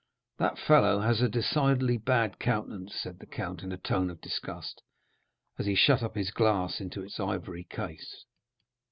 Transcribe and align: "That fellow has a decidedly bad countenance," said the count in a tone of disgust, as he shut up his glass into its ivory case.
"That 0.39 0.57
fellow 0.57 1.01
has 1.01 1.21
a 1.21 1.29
decidedly 1.29 1.99
bad 1.99 2.39
countenance," 2.39 2.95
said 2.95 3.19
the 3.19 3.27
count 3.27 3.61
in 3.61 3.71
a 3.71 3.77
tone 3.77 4.09
of 4.09 4.19
disgust, 4.19 4.81
as 5.59 5.67
he 5.67 5.75
shut 5.75 6.01
up 6.01 6.15
his 6.15 6.31
glass 6.31 6.79
into 6.81 7.03
its 7.03 7.19
ivory 7.19 7.65
case. 7.69 8.25